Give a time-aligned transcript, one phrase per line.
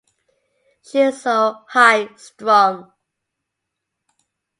[0.83, 2.91] She’s so high strung.